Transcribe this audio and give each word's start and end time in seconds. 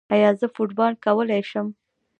ایا 0.13 0.29
زه 0.39 0.47
فوټبال 0.55 0.93
کولی 1.05 1.41
شم؟ 1.49 1.67